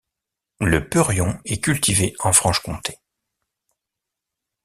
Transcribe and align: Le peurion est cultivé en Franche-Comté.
Le 0.61 0.89
peurion 0.89 1.39
est 1.45 1.63
cultivé 1.63 2.15
en 2.21 2.33
Franche-Comté. 2.33 2.97